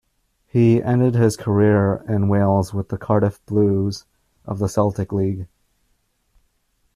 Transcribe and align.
He 0.47 0.81
ended 0.81 1.13
his 1.13 1.37
career 1.37 2.03
in 2.09 2.27
Wales 2.27 2.73
with 2.73 2.89
the 2.89 2.97
Cardiff 2.97 3.39
Blues 3.45 4.05
of 4.45 4.57
the 4.57 4.67
Celtic 4.67 5.13
League. 5.13 5.47